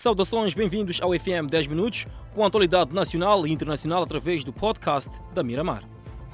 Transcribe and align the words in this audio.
Saudações, 0.00 0.54
bem-vindos 0.54 1.00
ao 1.02 1.10
FM 1.10 1.50
10 1.50 1.66
Minutos, 1.66 2.06
com 2.32 2.44
a 2.44 2.46
atualidade 2.46 2.94
nacional 2.94 3.44
e 3.44 3.50
internacional 3.50 4.00
através 4.00 4.44
do 4.44 4.52
podcast 4.52 5.10
da 5.34 5.42
Miramar. 5.42 5.82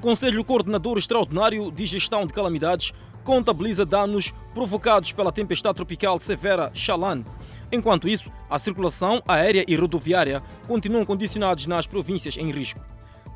Conselho 0.02 0.44
Coordenador 0.44 0.98
Extraordinário 0.98 1.72
de 1.72 1.86
Gestão 1.86 2.26
de 2.26 2.34
Calamidades 2.34 2.92
contabiliza 3.24 3.86
danos 3.86 4.34
provocados 4.52 5.14
pela 5.14 5.32
tempestade 5.32 5.76
tropical 5.76 6.20
severa 6.20 6.70
Shalan. 6.74 7.24
Enquanto 7.72 8.06
isso, 8.06 8.30
a 8.50 8.58
circulação 8.58 9.22
aérea 9.26 9.64
e 9.66 9.74
rodoviária 9.76 10.42
continuam 10.68 11.06
condicionados 11.06 11.66
nas 11.66 11.86
províncias 11.86 12.36
em 12.36 12.50
risco. 12.50 12.82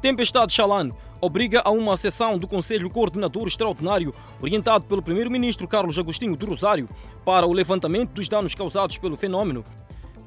Tempestade 0.03 0.53
Shalan 0.53 0.91
obriga 1.23 1.63
a 1.65 1.71
uma 1.71 1.97
sessão 1.97 2.37
do 2.39 2.47
Conselho 2.47 2.91
Coordenador 2.91 3.47
Extraordinário, 3.49 4.15
orientado 4.43 4.85
pelo 4.85 5.03
Primeiro-Ministro 5.03 5.67
Carlos 5.67 5.99
Agostinho 5.99 6.37
do 6.37 6.45
Rosário, 6.45 6.87
para 7.25 7.47
o 7.47 7.53
levantamento 7.55 8.11
dos 8.11 8.29
danos 8.29 8.55
causados 8.55 8.99
pelo 8.99 9.17
fenômeno. 9.17 9.65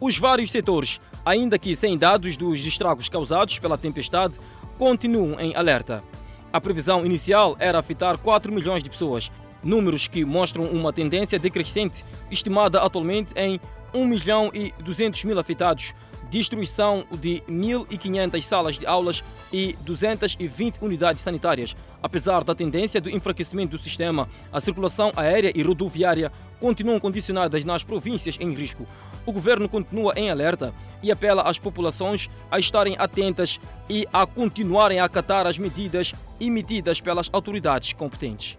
Os 0.03 0.17
vários 0.17 0.49
setores, 0.49 0.99
ainda 1.23 1.59
que 1.59 1.75
sem 1.75 1.95
dados 1.95 2.35
dos 2.35 2.65
estragos 2.65 3.07
causados 3.07 3.59
pela 3.59 3.77
tempestade, 3.77 4.33
continuam 4.75 5.39
em 5.39 5.55
alerta. 5.55 6.03
A 6.51 6.59
previsão 6.59 7.05
inicial 7.05 7.55
era 7.59 7.77
afetar 7.77 8.17
4 8.17 8.51
milhões 8.51 8.81
de 8.81 8.89
pessoas, 8.89 9.31
números 9.63 10.07
que 10.07 10.25
mostram 10.25 10.65
uma 10.65 10.91
tendência 10.91 11.37
decrescente, 11.37 12.03
estimada 12.31 12.81
atualmente 12.81 13.31
em 13.35 13.59
1 13.93 14.05
milhão 14.07 14.49
e 14.55 14.73
200 14.79 15.23
mil 15.23 15.37
afetados, 15.37 15.93
destruição 16.31 17.05
de 17.11 17.43
1.500 17.47 18.41
salas 18.41 18.79
de 18.79 18.87
aulas 18.87 19.23
e 19.53 19.77
220 19.81 20.79
unidades 20.81 21.21
sanitárias. 21.21 21.75
Apesar 22.01 22.43
da 22.43 22.55
tendência 22.55 22.99
do 22.99 23.09
enfraquecimento 23.09 23.77
do 23.77 23.83
sistema, 23.83 24.27
a 24.51 24.59
circulação 24.59 25.11
aérea 25.15 25.51
e 25.53 25.61
rodoviária 25.61 26.31
continuam 26.59 26.99
condicionadas 26.99 27.63
nas 27.63 27.83
províncias 27.83 28.37
em 28.39 28.51
risco. 28.51 28.87
O 29.25 29.31
governo 29.31 29.69
continua 29.69 30.13
em 30.15 30.29
alerta 30.29 30.73
e 31.03 31.11
apela 31.11 31.43
às 31.43 31.59
populações 31.59 32.29
a 32.49 32.59
estarem 32.59 32.95
atentas 32.97 33.59
e 33.89 34.07
a 34.11 34.25
continuarem 34.25 34.99
a 34.99 35.05
acatar 35.05 35.47
as 35.47 35.57
medidas 35.57 36.13
emitidas 36.39 37.01
pelas 37.01 37.29
autoridades 37.31 37.93
competentes. 37.93 38.57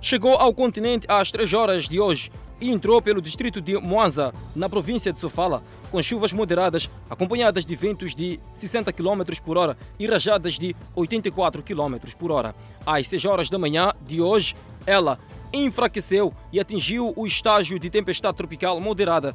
Chegou 0.00 0.34
ao 0.34 0.52
continente 0.52 1.06
às 1.08 1.30
3 1.30 1.52
horas 1.54 1.88
de 1.88 2.00
hoje 2.00 2.30
e 2.60 2.70
entrou 2.70 3.02
pelo 3.02 3.20
distrito 3.20 3.60
de 3.60 3.76
Moanza, 3.78 4.32
na 4.54 4.68
província 4.68 5.12
de 5.12 5.18
Sofala, 5.18 5.62
com 5.90 6.02
chuvas 6.02 6.32
moderadas 6.32 6.88
acompanhadas 7.10 7.66
de 7.66 7.74
ventos 7.74 8.14
de 8.14 8.40
60 8.54 8.92
km 8.92 9.22
por 9.44 9.58
hora 9.58 9.76
e 9.98 10.06
rajadas 10.06 10.58
de 10.58 10.74
84 10.94 11.62
km 11.62 11.96
por 12.18 12.30
hora. 12.30 12.54
Às 12.86 13.08
6 13.08 13.24
horas 13.24 13.50
da 13.50 13.58
manhã 13.58 13.92
de 14.06 14.20
hoje, 14.20 14.54
ela 14.86 15.18
enfraqueceu 15.52 16.32
e 16.52 16.58
atingiu 16.58 17.12
o 17.14 17.26
estágio 17.26 17.78
de 17.78 17.90
tempestade 17.90 18.36
tropical 18.36 18.80
moderada, 18.80 19.34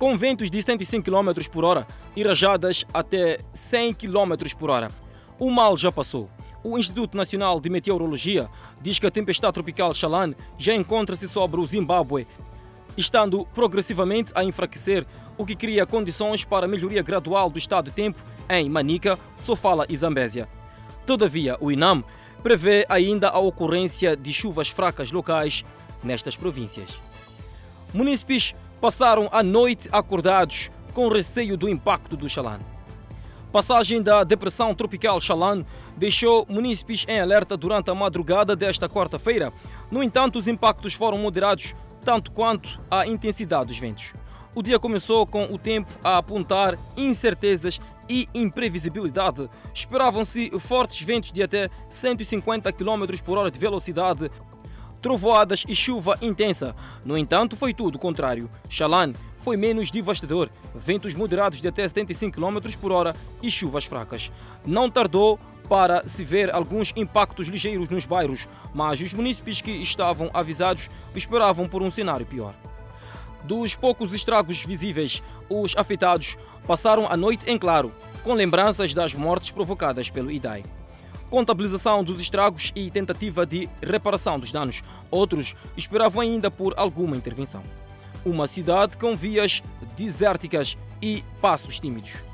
com 0.00 0.16
ventos 0.16 0.50
de 0.50 0.62
105 0.62 1.04
km 1.04 1.46
por 1.52 1.62
hora 1.62 1.86
e 2.16 2.22
rajadas 2.22 2.86
até 2.92 3.38
100 3.52 3.92
km 3.92 4.32
por 4.58 4.70
hora. 4.70 4.90
O 5.38 5.50
mal 5.50 5.76
já 5.76 5.92
passou. 5.92 6.30
O 6.64 6.78
Instituto 6.78 7.18
Nacional 7.18 7.60
de 7.60 7.68
Meteorologia 7.68 8.48
diz 8.80 8.98
que 8.98 9.06
a 9.06 9.10
tempestade 9.10 9.52
tropical 9.52 9.92
Shalan 9.92 10.32
já 10.56 10.74
encontra-se 10.74 11.28
sobre 11.28 11.60
o 11.60 11.66
Zimbábue 11.66 12.26
estando 12.96 13.46
progressivamente 13.54 14.32
a 14.34 14.42
enfraquecer, 14.42 15.06
o 15.36 15.44
que 15.44 15.54
cria 15.54 15.84
condições 15.84 16.46
para 16.46 16.64
a 16.64 16.68
melhoria 16.68 17.02
gradual 17.02 17.50
do 17.50 17.58
estado 17.58 17.86
de 17.86 17.92
tempo 17.92 18.18
em 18.48 18.70
Manica, 18.70 19.18
Sofala 19.36 19.84
e 19.86 19.94
Zambésia. 19.94 20.48
Todavia, 21.04 21.58
o 21.60 21.70
INAM 21.70 22.02
prevê 22.42 22.86
ainda 22.88 23.28
a 23.28 23.38
ocorrência 23.38 24.16
de 24.16 24.32
chuvas 24.32 24.70
fracas 24.70 25.12
locais 25.12 25.62
nestas 26.02 26.38
províncias. 26.38 26.98
Munícipes 27.92 28.54
passaram 28.80 29.28
a 29.30 29.42
noite 29.42 29.88
acordados 29.92 30.70
com 30.94 31.08
receio 31.08 31.56
do 31.56 31.68
impacto 31.68 32.16
do 32.16 32.28
Xalan. 32.28 32.60
Passagem 33.52 34.00
da 34.00 34.24
depressão 34.24 34.74
tropical 34.74 35.20
Xalan 35.20 35.64
deixou 35.96 36.46
munícipes 36.48 37.04
em 37.08 37.20
alerta 37.20 37.56
durante 37.56 37.90
a 37.90 37.94
madrugada 37.94 38.56
desta 38.56 38.88
quarta-feira. 38.88 39.52
No 39.90 40.02
entanto, 40.02 40.38
os 40.38 40.48
impactos 40.48 40.94
foram 40.94 41.18
moderados 41.18 41.74
tanto 42.04 42.30
quanto 42.30 42.80
a 42.90 43.06
intensidade 43.06 43.66
dos 43.66 43.78
ventos. 43.78 44.14
O 44.54 44.62
dia 44.62 44.78
começou 44.78 45.26
com 45.26 45.44
o 45.44 45.58
tempo 45.58 45.92
a 46.02 46.16
apontar 46.18 46.78
incertezas 46.96 47.80
e 48.08 48.28
imprevisibilidade. 48.34 49.48
Esperavam-se 49.74 50.50
fortes 50.58 51.02
ventos 51.02 51.30
de 51.30 51.42
até 51.42 51.68
150 51.88 52.72
km 52.72 53.04
por 53.24 53.38
hora 53.38 53.50
de 53.50 53.60
velocidade, 53.60 54.30
trovoadas 55.00 55.64
e 55.68 55.74
chuva 55.74 56.18
intensa. 56.20 56.74
No 57.04 57.16
entanto, 57.16 57.56
foi 57.56 57.72
tudo 57.72 57.96
o 57.96 57.98
contrário. 57.98 58.50
Xalan 58.68 59.12
foi 59.36 59.56
menos 59.56 59.90
devastador, 59.90 60.50
ventos 60.74 61.14
moderados 61.14 61.60
de 61.60 61.68
até 61.68 61.86
75 61.86 62.36
km 62.38 62.58
por 62.80 62.92
hora 62.92 63.16
e 63.42 63.50
chuvas 63.50 63.84
fracas. 63.84 64.30
Não 64.66 64.90
tardou 64.90 65.38
para 65.68 66.06
se 66.06 66.24
ver 66.24 66.52
alguns 66.52 66.92
impactos 66.96 67.46
ligeiros 67.46 67.88
nos 67.88 68.04
bairros, 68.04 68.48
mas 68.74 69.00
os 69.00 69.14
munícipes 69.14 69.62
que 69.62 69.70
estavam 69.70 70.28
avisados 70.34 70.90
esperavam 71.14 71.68
por 71.68 71.80
um 71.82 71.90
cenário 71.90 72.26
pior. 72.26 72.54
Dos 73.44 73.76
poucos 73.76 74.12
estragos 74.12 74.64
visíveis, 74.66 75.22
os 75.48 75.74
afetados 75.76 76.36
passaram 76.66 77.06
a 77.08 77.16
noite 77.16 77.50
em 77.50 77.56
claro, 77.56 77.94
com 78.22 78.34
lembranças 78.34 78.92
das 78.92 79.14
mortes 79.14 79.50
provocadas 79.50 80.10
pelo 80.10 80.30
IDAI. 80.30 80.64
Contabilização 81.30 82.02
dos 82.02 82.20
estragos 82.20 82.72
e 82.74 82.90
tentativa 82.90 83.46
de 83.46 83.68
reparação 83.80 84.36
dos 84.36 84.50
danos. 84.50 84.82
Outros 85.12 85.54
esperavam 85.76 86.20
ainda 86.20 86.50
por 86.50 86.74
alguma 86.76 87.16
intervenção. 87.16 87.62
Uma 88.24 88.48
cidade 88.48 88.96
com 88.96 89.16
vias 89.16 89.62
desérticas 89.96 90.76
e 91.00 91.22
passos 91.40 91.78
tímidos. 91.78 92.24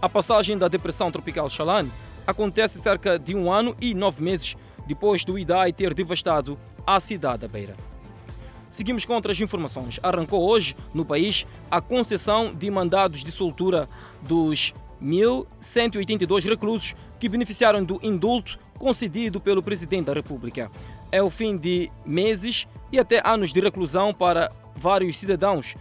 A 0.00 0.10
passagem 0.10 0.58
da 0.58 0.68
depressão 0.68 1.10
tropical 1.10 1.48
Xalan 1.48 1.88
acontece 2.26 2.78
cerca 2.78 3.18
de 3.18 3.34
um 3.34 3.50
ano 3.50 3.74
e 3.80 3.94
nove 3.94 4.22
meses 4.22 4.56
depois 4.86 5.24
do 5.24 5.38
Idai 5.38 5.72
ter 5.72 5.94
devastado 5.94 6.58
a 6.86 7.00
cidade 7.00 7.38
da 7.38 7.48
Beira. 7.48 7.74
Seguimos 8.70 9.06
com 9.06 9.14
outras 9.14 9.40
informações. 9.40 9.98
Arrancou 10.02 10.46
hoje, 10.46 10.76
no 10.92 11.06
país, 11.06 11.46
a 11.70 11.80
concessão 11.80 12.54
de 12.54 12.70
mandados 12.70 13.24
de 13.24 13.30
soltura 13.30 13.88
dos 14.20 14.74
1.182 15.02 16.48
reclusos 16.48 16.94
que 17.24 17.28
beneficiaram 17.30 17.82
do 17.82 17.98
indulto 18.02 18.58
concedido 18.78 19.40
pelo 19.40 19.62
Presidente 19.62 20.04
da 20.04 20.12
República. 20.12 20.70
É 21.10 21.22
o 21.22 21.30
fim 21.30 21.56
de 21.56 21.90
meses 22.04 22.68
e 22.92 22.98
até 22.98 23.22
anos 23.24 23.50
de 23.50 23.60
reclusão 23.60 24.12
para 24.12 24.52
vários 24.76 25.16
cidadãos 25.16 25.74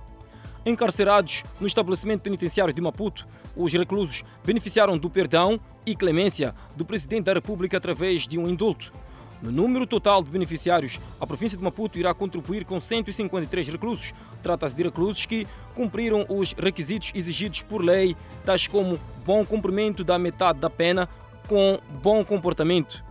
encarcerados 0.66 1.44
no 1.59 1.68
estabelecimento 1.68 2.22
penitenciário 2.22 2.74
de 2.74 2.81
Maputo. 2.81 3.28
Os 3.58 3.74
reclusos 3.74 4.24
beneficiaram 4.46 4.98
do 4.98 5.09
perdão 5.09 5.59
e 5.86 5.98
clemência 5.98 6.56
do 6.78 6.86
Presidente 6.86 7.26
da 7.26 7.34
República 7.34 7.75
através 7.75 8.25
de 8.25 8.40
um 8.40 8.48
indulto. 8.48 8.94
No 9.42 9.52
número 9.52 9.86
total 9.86 10.24
de 10.24 10.30
beneficiários, 10.30 10.98
a 11.20 11.28
província 11.28 11.58
de 11.58 11.64
Maputo 11.66 12.00
irá 12.00 12.14
contribuir 12.14 12.64
com 12.64 12.80
153 12.80 13.68
reclusos. 13.68 14.14
Trata-se 14.42 14.74
de 14.74 14.84
reclusos 14.84 15.25
que 15.25 15.46
cumpriram 15.75 16.25
os 16.30 16.54
requisitos 16.54 17.12
exigidos 17.14 17.64
por 17.64 17.84
lei, 17.84 18.16
tais 18.46 18.66
como 18.66 18.98
bom 19.25 19.46
cumprimento 19.46 20.06
da 20.06 20.18
metade 20.18 20.60
da 20.60 20.70
pena 20.70 21.10
com 21.48 21.80
bom 22.02 22.24
comportamento 22.24 23.04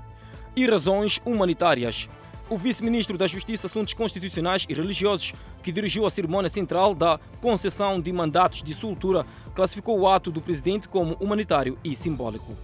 e 0.54 0.66
razões 0.66 1.20
humanitárias. 1.24 2.08
O 2.50 2.58
vice-ministro 2.58 3.16
da 3.16 3.26
Justiça, 3.26 3.66
Assuntos 3.66 3.94
Constitucionais 3.94 4.66
e 4.68 4.74
Religiosos, 4.74 5.32
que 5.62 5.72
dirigiu 5.72 6.04
a 6.04 6.10
cerimônia 6.10 6.50
central 6.50 6.94
da 6.94 7.18
concessão 7.40 8.00
de 8.00 8.12
mandatos 8.12 8.62
de 8.62 8.74
soltura, 8.74 9.24
classificou 9.54 9.98
o 9.98 10.08
ato 10.08 10.30
do 10.30 10.42
presidente 10.42 10.88
como 10.88 11.14
humanitário 11.14 11.78
e 11.82 11.96
simbólico. 11.96 12.54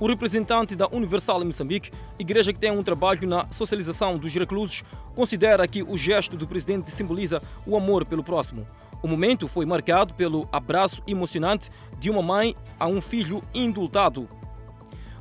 O 0.00 0.08
representante 0.08 0.74
da 0.74 0.88
Universal 0.88 1.42
em 1.42 1.46
Moçambique, 1.46 1.90
igreja 2.18 2.52
que 2.52 2.58
tem 2.58 2.70
um 2.70 2.82
trabalho 2.82 3.28
na 3.28 3.46
socialização 3.50 4.18
dos 4.18 4.34
reclusos, 4.34 4.82
considera 5.14 5.68
que 5.68 5.82
o 5.82 5.96
gesto 5.96 6.36
do 6.36 6.48
presidente 6.48 6.90
simboliza 6.90 7.42
o 7.66 7.76
amor 7.76 8.04
pelo 8.04 8.24
próximo. 8.24 8.66
O 9.02 9.06
momento 9.06 9.46
foi 9.46 9.66
marcado 9.66 10.14
pelo 10.14 10.48
abraço 10.50 11.02
emocionante 11.06 11.70
de 11.98 12.08
uma 12.08 12.22
mãe 12.22 12.56
a 12.80 12.86
um 12.86 13.00
filho 13.00 13.42
indultado. 13.54 14.28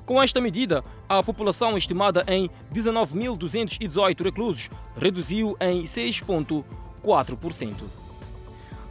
Com 0.05 0.21
esta 0.21 0.41
medida, 0.41 0.83
a 1.07 1.23
população 1.23 1.77
estimada 1.77 2.25
em 2.27 2.49
19.218 2.73 4.23
reclusos 4.23 4.69
reduziu 4.97 5.55
em 5.61 5.83
6,4%. 5.83 7.75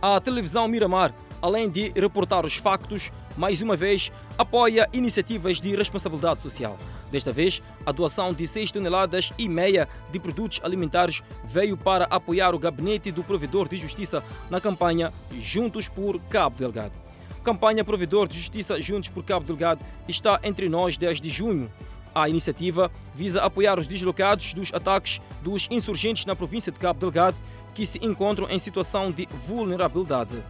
A 0.01 0.19
televisão 0.21 0.67
Miramar 0.67 1.15
além 1.43 1.69
de 1.69 1.91
reportar 1.91 2.47
os 2.47 2.55
factos, 2.55 3.11
mais 3.37 3.61
uma 3.61 3.77
vez 3.77 4.13
apoia 4.39 4.89
iniciativas 4.93 5.61
de 5.61 5.75
responsabilidade 5.75 6.41
social. 6.41 6.79
Desta 7.11 7.33
vez, 7.33 7.61
a 7.85 7.91
doação 7.91 8.33
de 8.33 8.47
6 8.47 8.71
toneladas 8.71 9.33
e 9.37 9.49
meia 9.49 9.89
de 10.11 10.21
produtos 10.21 10.61
alimentares 10.63 11.21
veio 11.45 11.77
para 11.77 12.05
apoiar 12.05 12.55
o 12.55 12.59
gabinete 12.59 13.11
do 13.11 13.25
provedor 13.25 13.69
de 13.69 13.77
justiça 13.77 14.25
na 14.49 14.61
campanha 14.61 15.13
Juntos 15.33 15.89
por 15.89 16.21
Cabo 16.31 16.57
Delgado. 16.57 17.02
A 17.43 17.45
campanha 17.45 17.85
Provedor 17.85 18.29
de 18.29 18.39
Justiça 18.39 18.81
Juntos 18.81 19.09
por 19.09 19.25
Cabo 19.25 19.45
Delgado 19.45 19.85
está 20.07 20.39
entre 20.45 20.69
nós 20.69 20.97
desde 20.97 21.29
junho. 21.29 21.69
A 22.15 22.29
iniciativa 22.29 22.89
visa 23.13 23.43
apoiar 23.43 23.81
os 23.81 23.89
deslocados 23.89 24.55
dos 24.55 24.73
ataques 24.73 25.21
dos 25.43 25.67
insurgentes 25.69 26.25
na 26.25 26.37
província 26.37 26.71
de 26.71 26.79
Cabo 26.79 27.01
Delgado 27.01 27.37
que 27.75 27.85
se 27.85 27.99
encontram 28.01 28.49
em 28.49 28.61
situação 28.61 29.11
de 29.11 29.27
vulnerabilidade. 29.45 30.41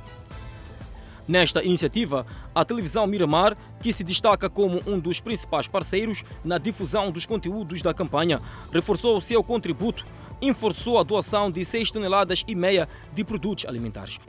Nesta 1.26 1.64
iniciativa, 1.64 2.26
a 2.54 2.62
televisão 2.62 3.06
Miramar, 3.06 3.56
que 3.80 3.90
se 3.90 4.04
destaca 4.04 4.50
como 4.50 4.78
um 4.86 5.00
dos 5.00 5.18
principais 5.18 5.66
parceiros 5.66 6.22
na 6.44 6.58
difusão 6.58 7.10
dos 7.10 7.24
conteúdos 7.24 7.80
da 7.80 7.94
campanha, 7.94 8.38
reforçou 8.70 9.16
o 9.16 9.20
seu 9.22 9.42
contributo, 9.42 10.04
enforçou 10.42 10.98
a 10.98 11.02
doação 11.02 11.50
de 11.50 11.64
6 11.64 11.90
toneladas 11.90 12.44
e 12.46 12.54
meia 12.54 12.86
de 13.14 13.24
produtos 13.24 13.64
alimentares. 13.64 14.20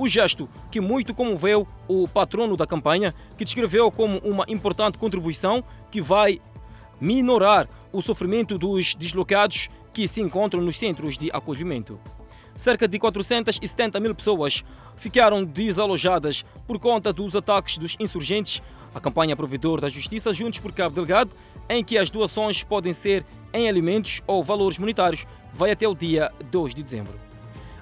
O 0.00 0.08
gesto 0.08 0.48
que 0.70 0.80
muito 0.80 1.12
comoveu 1.12 1.68
o 1.86 2.08
patrono 2.08 2.56
da 2.56 2.66
campanha, 2.66 3.14
que 3.36 3.44
descreveu 3.44 3.90
como 3.90 4.16
uma 4.20 4.46
importante 4.48 4.96
contribuição 4.96 5.62
que 5.90 6.00
vai 6.00 6.40
minorar 6.98 7.68
o 7.92 8.00
sofrimento 8.00 8.56
dos 8.56 8.94
deslocados 8.94 9.68
que 9.92 10.08
se 10.08 10.22
encontram 10.22 10.62
nos 10.62 10.78
centros 10.78 11.18
de 11.18 11.28
acolhimento. 11.30 12.00
Cerca 12.56 12.88
de 12.88 12.98
470 12.98 14.00
mil 14.00 14.14
pessoas 14.14 14.64
ficaram 14.96 15.44
desalojadas 15.44 16.46
por 16.66 16.78
conta 16.78 17.12
dos 17.12 17.36
ataques 17.36 17.76
dos 17.76 17.94
insurgentes. 18.00 18.62
A 18.94 19.00
campanha 19.00 19.36
Provedor 19.36 19.82
da 19.82 19.90
Justiça 19.90 20.32
Juntos 20.32 20.60
por 20.60 20.72
Cabo 20.72 20.94
Delgado, 20.94 21.32
em 21.68 21.84
que 21.84 21.98
as 21.98 22.08
doações 22.08 22.64
podem 22.64 22.94
ser 22.94 23.22
em 23.52 23.68
alimentos 23.68 24.22
ou 24.26 24.42
valores 24.42 24.78
monetários, 24.78 25.26
vai 25.52 25.72
até 25.72 25.86
o 25.86 25.94
dia 25.94 26.32
2 26.50 26.74
de 26.74 26.82
dezembro. 26.82 27.29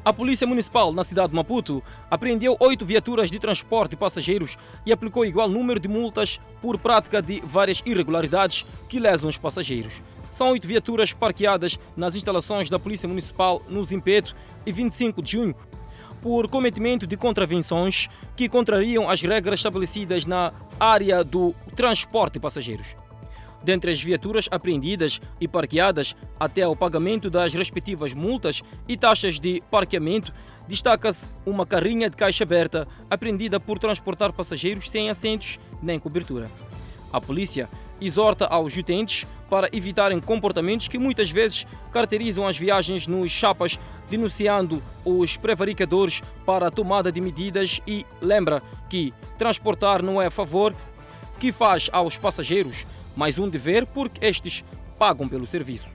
A 0.04 0.12
Polícia 0.12 0.46
Municipal 0.46 0.92
na 0.92 1.02
cidade 1.02 1.30
de 1.30 1.34
Maputo 1.34 1.82
apreendeu 2.10 2.56
oito 2.60 2.86
viaturas 2.86 3.30
de 3.30 3.38
transporte 3.38 3.90
de 3.90 3.96
passageiros 3.96 4.56
e 4.86 4.92
aplicou 4.92 5.24
igual 5.24 5.48
número 5.48 5.80
de 5.80 5.88
multas 5.88 6.40
por 6.62 6.78
prática 6.78 7.20
de 7.20 7.42
várias 7.44 7.82
irregularidades 7.84 8.64
que 8.88 9.00
lesam 9.00 9.28
os 9.28 9.36
passageiros. 9.36 10.02
São 10.30 10.50
oito 10.50 10.68
viaturas 10.68 11.12
parqueadas 11.12 11.78
nas 11.96 12.14
instalações 12.14 12.70
da 12.70 12.78
Polícia 12.78 13.08
Municipal 13.08 13.60
no 13.68 13.82
Zimpeto 13.84 14.36
e 14.64 14.72
25 14.72 15.22
de 15.22 15.32
junho 15.32 15.54
por 16.22 16.48
cometimento 16.48 17.06
de 17.06 17.16
contravenções 17.16 18.08
que 18.36 18.48
contrariam 18.48 19.08
as 19.08 19.22
regras 19.22 19.60
estabelecidas 19.60 20.26
na 20.26 20.52
área 20.78 21.22
do 21.24 21.54
transporte 21.76 22.34
de 22.34 22.40
passageiros. 22.40 22.96
Dentre 23.62 23.90
as 23.90 24.02
viaturas 24.02 24.48
apreendidas 24.50 25.20
e 25.40 25.48
parqueadas 25.48 26.14
até 26.38 26.66
o 26.66 26.76
pagamento 26.76 27.28
das 27.28 27.54
respectivas 27.54 28.14
multas 28.14 28.62
e 28.86 28.96
taxas 28.96 29.38
de 29.38 29.62
parqueamento, 29.70 30.32
destaca-se 30.68 31.28
uma 31.44 31.66
carrinha 31.66 32.10
de 32.10 32.16
caixa 32.16 32.44
aberta 32.44 32.86
apreendida 33.10 33.58
por 33.58 33.78
transportar 33.78 34.32
passageiros 34.32 34.90
sem 34.90 35.08
assentos 35.10 35.58
nem 35.82 35.98
cobertura. 35.98 36.50
A 37.12 37.20
polícia 37.20 37.68
exorta 38.00 38.46
aos 38.46 38.76
utentes 38.76 39.26
para 39.50 39.68
evitarem 39.72 40.20
comportamentos 40.20 40.88
que 40.88 40.98
muitas 40.98 41.30
vezes 41.30 41.66
caracterizam 41.90 42.46
as 42.46 42.56
viagens 42.56 43.06
nos 43.06 43.30
chapas, 43.30 43.78
denunciando 44.08 44.82
os 45.04 45.36
prevaricadores 45.36 46.22
para 46.44 46.68
a 46.68 46.70
tomada 46.70 47.10
de 47.10 47.20
medidas 47.20 47.80
e 47.86 48.06
lembra 48.20 48.62
que 48.88 49.12
transportar 49.36 50.02
não 50.02 50.20
é 50.20 50.30
favor 50.30 50.74
que 51.38 51.50
faz 51.50 51.88
aos 51.92 52.18
passageiros, 52.18 52.86
mais 53.18 53.36
um 53.36 53.48
dever 53.48 53.84
porque 53.84 54.24
estes 54.24 54.64
pagam 54.96 55.28
pelo 55.28 55.44
serviço. 55.44 55.88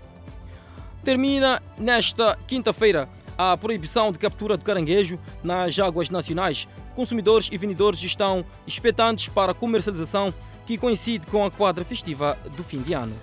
Termina 1.06 1.64
nesta 1.78 2.38
quinta-feira 2.46 3.08
a 3.38 3.56
proibição 3.56 4.12
de 4.12 4.20
captura 4.20 4.58
de 4.58 4.66
caranguejo 4.66 5.18
nas 5.42 5.80
águas 5.80 6.10
nacionais. 6.10 6.68
Consumidores 6.94 7.48
e 7.50 7.58
vendedores 7.58 8.04
estão 8.04 8.46
expectantes 8.68 9.30
para 9.30 9.54
a 9.54 9.56
comercialização 9.56 10.34
que 10.66 10.78
coincide 10.78 11.26
com 11.28 11.46
a 11.46 11.50
quadra 11.50 11.86
festiva 11.86 12.38
do 12.58 12.64
fim 12.64 12.82
de 12.82 12.94
ano. 12.94 13.16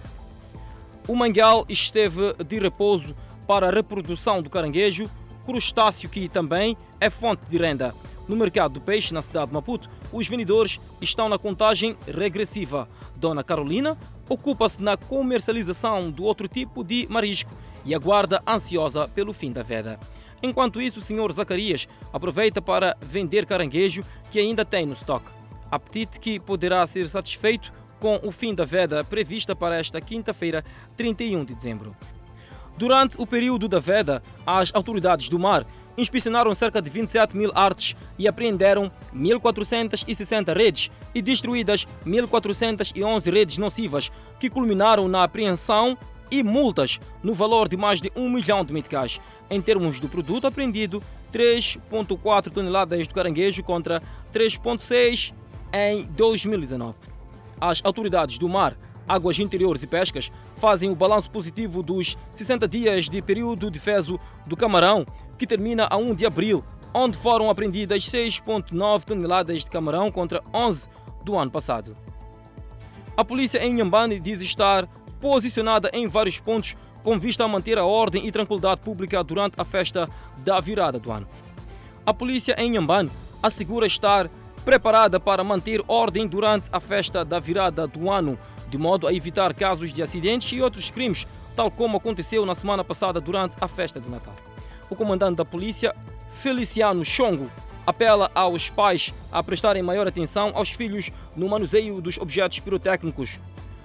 O 1.06 1.14
mangual 1.14 1.66
esteve 1.68 2.34
de 2.46 2.58
repouso 2.58 3.14
para 3.46 3.68
a 3.68 3.70
reprodução 3.70 4.40
do 4.40 4.48
caranguejo, 4.48 5.10
crustáceo 5.44 6.08
que 6.08 6.28
também 6.28 6.76
é 7.00 7.10
fonte 7.10 7.42
de 7.48 7.56
renda. 7.56 7.94
No 8.28 8.36
mercado 8.36 8.74
do 8.74 8.80
peixe, 8.80 9.12
na 9.12 9.22
cidade 9.22 9.48
de 9.48 9.54
Maputo, 9.54 9.90
os 10.12 10.28
vendedores 10.28 10.80
estão 11.00 11.28
na 11.28 11.38
contagem 11.38 11.96
regressiva. 12.06 12.88
Dona 13.16 13.42
Carolina 13.42 13.98
ocupa-se 14.28 14.80
na 14.80 14.96
comercialização 14.96 16.10
do 16.10 16.22
outro 16.22 16.46
tipo 16.46 16.84
de 16.84 17.06
marisco 17.10 17.50
e 17.84 17.94
aguarda 17.94 18.42
ansiosa 18.46 19.08
pelo 19.08 19.32
fim 19.32 19.50
da 19.50 19.62
veda. 19.62 19.98
Enquanto 20.42 20.80
isso, 20.80 21.00
o 21.00 21.02
Sr. 21.02 21.32
Zacarias 21.32 21.88
aproveita 22.12 22.62
para 22.62 22.96
vender 23.00 23.44
caranguejo 23.46 24.04
que 24.30 24.38
ainda 24.38 24.64
tem 24.64 24.86
no 24.86 24.92
estoque. 24.92 25.30
Apetite 25.70 26.18
que 26.20 26.40
poderá 26.40 26.86
ser 26.86 27.08
satisfeito 27.08 27.72
com 27.98 28.18
o 28.22 28.32
fim 28.32 28.54
da 28.54 28.64
veda 28.64 29.04
prevista 29.04 29.54
para 29.54 29.76
esta 29.76 30.00
quinta-feira, 30.00 30.64
31 30.96 31.44
de 31.44 31.54
dezembro. 31.54 31.94
Durante 32.80 33.20
o 33.20 33.26
período 33.26 33.68
da 33.68 33.78
veda, 33.78 34.22
as 34.46 34.70
autoridades 34.74 35.28
do 35.28 35.38
mar 35.38 35.66
inspecionaram 35.98 36.54
cerca 36.54 36.80
de 36.80 36.88
27 36.88 37.36
mil 37.36 37.52
artes 37.54 37.94
e 38.18 38.26
apreenderam 38.26 38.90
1.460 39.14 40.56
redes 40.56 40.90
e 41.14 41.20
destruídas 41.20 41.86
1.411 42.06 43.30
redes 43.30 43.58
nocivas, 43.58 44.10
que 44.38 44.48
culminaram 44.48 45.08
na 45.08 45.22
apreensão 45.22 45.94
e 46.30 46.42
multas 46.42 46.98
no 47.22 47.34
valor 47.34 47.68
de 47.68 47.76
mais 47.76 48.00
de 48.00 48.10
1 48.16 48.30
milhão 48.30 48.64
de 48.64 48.72
meticais. 48.72 49.20
Em 49.50 49.60
termos 49.60 50.00
do 50.00 50.08
produto 50.08 50.46
apreendido, 50.46 51.02
3,4 51.34 52.50
toneladas 52.50 53.06
de 53.06 53.12
caranguejo 53.12 53.62
contra 53.62 54.02
3,6 54.32 55.34
em 55.70 56.04
2019. 56.16 56.94
As 57.60 57.82
autoridades 57.84 58.38
do 58.38 58.48
mar, 58.48 58.74
águas 59.10 59.38
interiores 59.40 59.82
e 59.82 59.86
pescas 59.86 60.30
fazem 60.56 60.90
o 60.90 60.94
balanço 60.94 61.30
positivo 61.30 61.82
dos 61.82 62.16
60 62.32 62.68
dias 62.68 63.08
de 63.08 63.20
período 63.20 63.70
de 63.70 63.80
fezo 63.80 64.20
do 64.46 64.56
camarão 64.56 65.04
que 65.36 65.46
termina 65.46 65.88
a 65.90 65.96
1 65.96 66.14
de 66.14 66.26
abril, 66.26 66.64
onde 66.94 67.18
foram 67.18 67.50
apreendidas 67.50 68.04
6,9 68.04 69.04
toneladas 69.04 69.64
de 69.64 69.70
camarão 69.70 70.12
contra 70.12 70.42
11 70.54 70.88
do 71.24 71.36
ano 71.36 71.50
passado. 71.50 71.96
A 73.16 73.24
polícia 73.24 73.58
em 73.64 73.74
Nhambane 73.74 74.20
diz 74.20 74.40
estar 74.40 74.86
posicionada 75.20 75.90
em 75.92 76.06
vários 76.06 76.38
pontos 76.38 76.76
com 77.02 77.18
vista 77.18 77.44
a 77.44 77.48
manter 77.48 77.78
a 77.78 77.84
ordem 77.84 78.26
e 78.26 78.30
tranquilidade 78.30 78.80
pública 78.80 79.24
durante 79.24 79.54
a 79.58 79.64
festa 79.64 80.08
da 80.38 80.60
virada 80.60 80.98
do 80.98 81.10
ano. 81.10 81.26
A 82.06 82.14
polícia 82.14 82.54
em 82.58 82.70
Nhambane 82.70 83.10
assegura 83.42 83.86
estar 83.86 84.30
preparada 84.64 85.18
para 85.18 85.42
manter 85.42 85.82
ordem 85.88 86.26
durante 86.26 86.68
a 86.72 86.80
festa 86.80 87.24
da 87.24 87.40
virada 87.40 87.86
do 87.86 88.10
ano, 88.10 88.38
de 88.70 88.78
modo 88.78 89.06
a 89.06 89.12
evitar 89.12 89.52
casos 89.52 89.92
de 89.92 90.02
acidentes 90.02 90.50
e 90.52 90.62
outros 90.62 90.90
crimes, 90.90 91.26
tal 91.54 91.70
como 91.70 91.98
aconteceu 91.98 92.46
na 92.46 92.54
semana 92.54 92.82
passada 92.82 93.20
durante 93.20 93.56
a 93.60 93.68
festa 93.68 94.00
do 94.00 94.08
Natal 94.08 94.34
o 94.90 94.96
comandante 94.96 95.36
da 95.36 95.44
polícia, 95.44 95.94
Feliciano 96.32 97.04
Chongo, 97.04 97.48
apela 97.86 98.30
aos 98.34 98.68
pais 98.68 99.14
a 99.32 99.42
prestarem 99.42 99.82
maior 99.82 100.06
atenção 100.06 100.50
aos 100.54 100.70
filhos 100.70 101.10
no 101.36 101.48
manuseio 101.48 102.00
dos 102.00 102.18
objetos 102.18 102.58
pirotécnicos, 102.58 103.40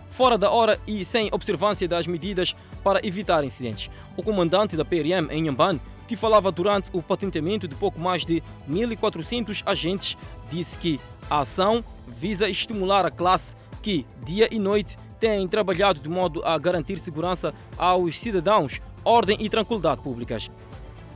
fora 0.10 0.38
da 0.38 0.50
hora 0.50 0.80
e 0.88 1.06
sem 1.06 1.30
observância 1.32 1.88
das 1.88 2.08
medidas 2.08 2.56
para 2.84 3.06
evitar 3.06 3.44
incidentes. 3.44 3.90
O 4.18 4.24
comandante 4.24 4.76
da 4.76 4.84
PRM 4.84 5.30
em 5.30 5.46
Yamban, 5.46 5.80
que 6.08 6.16
falava 6.16 6.52
durante 6.52 6.90
o 6.94 7.02
patenteamento 7.02 7.68
de 7.68 7.76
pouco 7.76 8.00
mais 8.00 8.26
de 8.26 8.42
1.400 8.70 9.64
agentes, 9.66 10.18
disse 10.50 10.78
que 10.78 11.00
a 11.30 11.40
ação 11.40 11.84
visa 12.08 12.50
estimular 12.50 13.06
a 13.06 13.12
classe 13.12 13.56
que, 13.86 14.04
dia 14.24 14.50
e 14.52 14.58
noite, 14.58 14.98
tem 15.20 15.48
trabalhado 15.48 16.00
de 16.00 16.10
modo 16.10 16.44
a 16.44 16.58
garantir 16.58 16.98
segurança 16.98 17.54
aos 17.78 18.18
cidadãos, 18.18 18.82
ordem 19.04 19.38
e 19.40 19.48
tranquilidade 19.48 20.02
públicas. 20.02 20.50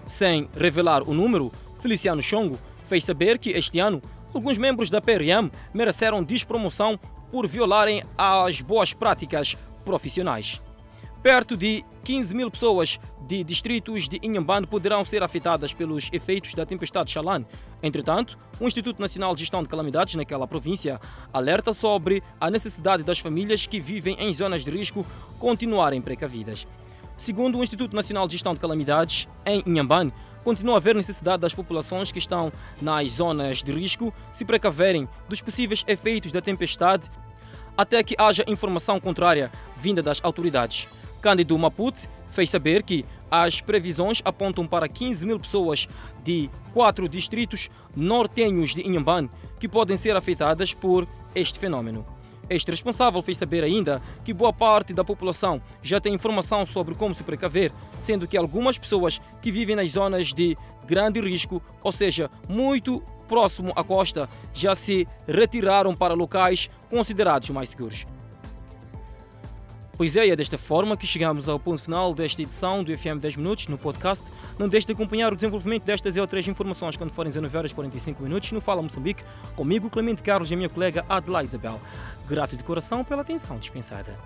Sem 0.05 0.47
revelar 0.55 1.01
o 1.01 1.11
número, 1.15 1.51
Feliciano 1.79 2.21
Chongo 2.21 2.59
fez 2.85 3.03
saber 3.03 3.39
que 3.39 3.49
este 3.49 3.79
ano 3.79 3.99
alguns 4.31 4.59
membros 4.59 4.91
da 4.91 5.01
PRM 5.01 5.49
mereceram 5.73 6.23
despromoção 6.23 6.99
por 7.31 7.47
violarem 7.47 8.03
as 8.15 8.61
boas 8.61 8.93
práticas 8.93 9.57
profissionais. 9.83 10.61
Perto 11.21 11.57
de 11.57 11.83
15 12.05 12.33
mil 12.33 12.49
pessoas 12.49 12.97
de 13.27 13.43
distritos 13.43 14.07
de 14.07 14.19
Inhambane 14.23 14.65
poderão 14.65 15.03
ser 15.03 15.21
afetadas 15.21 15.73
pelos 15.73 16.07
efeitos 16.13 16.53
da 16.53 16.65
tempestade 16.65 17.11
Xalan. 17.11 17.45
Entretanto, 17.83 18.39
o 18.57 18.65
Instituto 18.65 19.01
Nacional 19.01 19.35
de 19.35 19.41
Gestão 19.41 19.61
de 19.61 19.67
Calamidades 19.67 20.15
naquela 20.15 20.47
província 20.47 20.99
alerta 21.33 21.73
sobre 21.73 22.23
a 22.39 22.49
necessidade 22.49 23.03
das 23.03 23.19
famílias 23.19 23.67
que 23.67 23.81
vivem 23.81 24.15
em 24.17 24.33
zonas 24.33 24.63
de 24.63 24.71
risco 24.71 25.05
continuarem 25.37 26.01
precavidas. 26.01 26.65
Segundo 27.17 27.59
o 27.59 27.63
Instituto 27.63 27.93
Nacional 27.93 28.25
de 28.25 28.33
Gestão 28.33 28.53
de 28.53 28.61
Calamidades, 28.61 29.27
em 29.45 29.61
Inhambane, 29.65 30.13
continua 30.41 30.75
a 30.75 30.77
haver 30.77 30.95
necessidade 30.95 31.41
das 31.41 31.53
populações 31.53 32.13
que 32.13 32.19
estão 32.19 32.49
nas 32.81 33.11
zonas 33.11 33.61
de 33.61 33.73
risco 33.73 34.13
se 34.31 34.45
precaverem 34.45 35.05
dos 35.27 35.41
possíveis 35.41 35.83
efeitos 35.85 36.31
da 36.31 36.41
tempestade 36.41 37.11
até 37.77 38.01
que 38.03 38.15
haja 38.17 38.43
informação 38.47 38.99
contrária 39.01 39.51
vinda 39.75 40.01
das 40.01 40.19
autoridades. 40.23 40.87
Cândido 41.21 41.57
Maput 41.57 42.07
fez 42.29 42.49
saber 42.49 42.83
que 42.83 43.05
as 43.29 43.61
previsões 43.61 44.21
apontam 44.25 44.65
para 44.65 44.87
15 44.87 45.25
mil 45.25 45.39
pessoas 45.39 45.87
de 46.23 46.49
quatro 46.73 47.07
distritos 47.07 47.69
nortenhos 47.95 48.73
de 48.73 48.81
Inhambane 48.87 49.29
que 49.59 49.67
podem 49.67 49.97
ser 49.97 50.15
afetadas 50.15 50.73
por 50.73 51.07
este 51.35 51.59
fenômeno. 51.59 52.05
Este 52.49 52.71
responsável 52.71 53.21
fez 53.21 53.37
saber 53.37 53.63
ainda 53.63 54.01
que 54.25 54.33
boa 54.33 54.51
parte 54.51 54.91
da 54.91 55.03
população 55.03 55.61
já 55.83 56.01
tem 56.01 56.15
informação 56.15 56.65
sobre 56.65 56.95
como 56.95 57.13
se 57.13 57.23
precaver, 57.23 57.71
sendo 57.99 58.27
que 58.27 58.35
algumas 58.35 58.79
pessoas 58.79 59.21
que 59.39 59.51
vivem 59.51 59.75
nas 59.75 59.91
zonas 59.91 60.33
de 60.33 60.57
grande 60.87 61.21
risco, 61.21 61.61
ou 61.83 61.91
seja, 61.91 62.29
muito 62.47 63.03
próximo 63.27 63.71
à 63.75 63.83
costa 63.83 64.27
já 64.51 64.73
se 64.73 65.07
retiraram 65.27 65.95
para 65.95 66.15
locais 66.15 66.67
considerados 66.89 67.51
mais 67.51 67.69
seguros. 67.69 68.07
Pois 69.99 70.15
é, 70.15 70.29
é 70.29 70.33
desta 70.33 70.57
forma 70.57 70.95
que 70.95 71.05
chegamos 71.05 71.49
ao 71.49 71.59
ponto 71.59 71.83
final 71.83 72.13
desta 72.13 72.41
edição 72.41 72.85
do 72.85 72.97
FM 72.97 73.19
10 73.19 73.35
Minutos 73.35 73.67
no 73.67 73.77
podcast. 73.77 74.25
Não 74.57 74.69
deixe 74.69 74.87
de 74.87 74.93
acompanhar 74.93 75.33
o 75.33 75.35
desenvolvimento 75.35 75.83
destas 75.83 76.15
e 76.15 76.21
outras 76.21 76.47
informações 76.47 76.95
quando 76.95 77.11
forem 77.11 77.29
19 77.29 77.57
horas 77.57 77.73
45 77.73 78.23
minutos 78.23 78.53
no 78.53 78.61
Fala 78.61 78.81
Moçambique, 78.81 79.25
comigo, 79.57 79.89
Clemente 79.89 80.23
Carlos 80.23 80.51
e 80.51 80.53
a 80.53 80.57
minha 80.57 80.69
colega 80.69 81.03
Adelaide 81.09 81.49
Isabel. 81.49 81.81
Grato 82.29 82.55
de 82.55 82.63
coração 82.63 83.03
pela 83.03 83.23
atenção 83.23 83.57
dispensada. 83.57 84.17